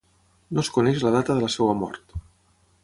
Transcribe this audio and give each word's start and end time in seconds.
No 0.57 0.63
es 0.63 0.71
coneix 0.77 1.03
la 1.07 1.11
data 1.17 1.37
de 1.39 1.45
la 1.47 1.51
seva 1.59 1.77
mort. 1.85 2.19